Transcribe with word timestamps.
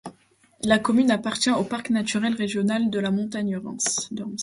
La 0.63 0.79
commune 0.79 1.11
appartient 1.11 1.51
au 1.51 1.63
parc 1.63 1.91
naturel 1.91 2.33
régional 2.33 2.89
de 2.89 2.97
la 2.99 3.11
Montagne 3.11 3.51
de 3.51 3.57
Reims. 3.57 4.09